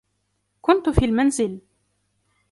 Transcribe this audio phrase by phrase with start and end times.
[0.61, 1.59] كنت في المنزل